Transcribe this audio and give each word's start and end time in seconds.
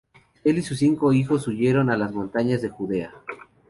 Él 0.43 0.57
y 0.57 0.63
sus 0.63 0.79
cinco 0.79 1.13
hijos 1.13 1.47
huyeron 1.47 1.91
a 1.91 1.95
las 1.95 2.11
montañas 2.11 2.63
de 2.63 2.69
Judea. 2.69 3.13